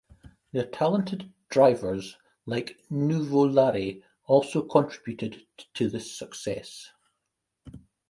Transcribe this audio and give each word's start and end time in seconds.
Their 0.51 0.65
talented 0.65 1.31
drivers, 1.49 2.17
like 2.47 2.79
Nuvolari, 2.89 4.01
also 4.25 4.63
contributed 4.63 5.45
to 5.75 5.91
this 5.91 6.11
succes. 6.17 6.89